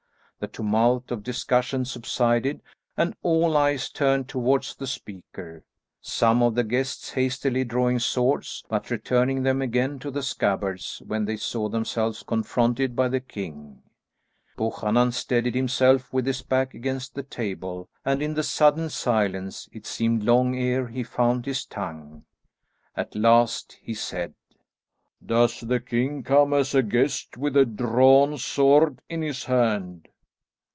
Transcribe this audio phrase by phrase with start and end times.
[0.41, 2.63] The tumult of discussion subsided,
[2.97, 5.63] and all eyes turned towards the speaker,
[6.01, 11.25] some of the guests hastily drawing swords but returning them again to the scabbards when
[11.25, 13.83] they saw themselves confronted by the king.
[14.57, 19.85] Buchanan steadied himself with his back against the table, and in the sudden silence it
[19.85, 22.25] seemed long ere he found his tongue.
[22.97, 24.33] At last he said,
[25.23, 30.07] "Does the king come as a guest with a drawn sword in his hand?"